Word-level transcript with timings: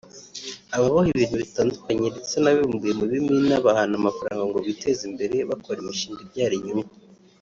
ababoha 0.75 1.07
ibintu 1.13 1.35
bitandukanye 1.43 2.07
ndetse 2.13 2.35
n’abibumbiye 2.39 2.93
mu 2.99 3.05
bimina 3.11 3.55
bahana 3.65 3.95
mafaranga 4.07 4.43
ngo 4.49 4.57
biteze 4.67 5.01
imbere 5.09 5.35
bakora 5.49 5.77
imishinga 5.81 6.19
ibyara 6.25 6.55
inyungu 6.57 6.91